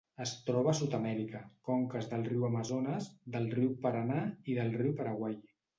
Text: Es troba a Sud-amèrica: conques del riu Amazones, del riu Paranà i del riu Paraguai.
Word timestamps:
Es 0.23 0.31
troba 0.45 0.71
a 0.71 0.77
Sud-amèrica: 0.79 1.41
conques 1.69 2.09
del 2.15 2.25
riu 2.31 2.49
Amazones, 2.49 3.13
del 3.37 3.49
riu 3.55 3.79
Paranà 3.87 4.21
i 4.55 4.63
del 4.63 4.79
riu 4.83 5.01
Paraguai. 5.03 5.43